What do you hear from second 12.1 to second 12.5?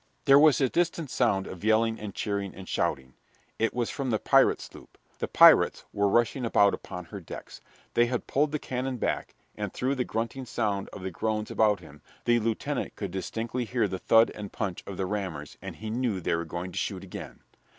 the